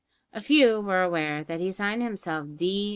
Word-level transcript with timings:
A 0.33 0.41
few 0.41 0.79
were 0.81 1.03
aware 1.03 1.43
that 1.43 1.59
he 1.59 1.71
signed 1.71 2.01
himself 2.01 2.47
"D. 2.55 2.89